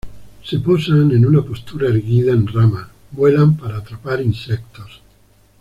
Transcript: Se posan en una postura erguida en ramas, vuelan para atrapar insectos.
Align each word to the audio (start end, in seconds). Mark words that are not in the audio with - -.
Se 0.43 0.57
posan 0.57 1.11
en 1.11 1.27
una 1.27 1.43
postura 1.43 1.87
erguida 1.87 2.31
en 2.33 2.47
ramas, 2.47 2.87
vuelan 3.11 3.55
para 3.55 3.77
atrapar 3.77 4.19
insectos. 4.19 4.99